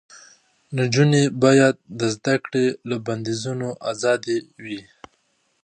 [0.77, 4.81] نجونې باید د زده کړې له بندیزونو آزادې وي.